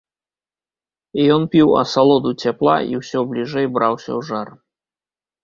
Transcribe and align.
Ён 1.33 1.41
піў 1.55 1.69
асалоду 1.81 2.29
цяпла 2.47 2.77
і 2.93 3.03
ўсё 3.03 3.19
бліжэй 3.35 3.67
браўся 3.77 4.09
ў 4.19 4.33
жар. 4.33 4.47